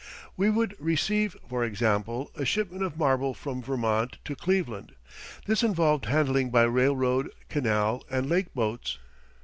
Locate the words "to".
4.25-4.35